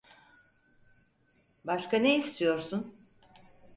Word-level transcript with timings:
Başka 1.67 1.97
ne 1.99 2.15
istiyorsun? 2.15 2.95